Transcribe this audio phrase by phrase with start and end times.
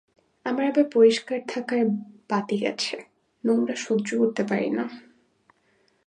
[0.45, 1.83] আমার আবার পরিষ্কার থাকার
[2.29, 2.95] বাতিক আছে,
[3.43, 4.85] নোংরা সহ্য করতে পারি না।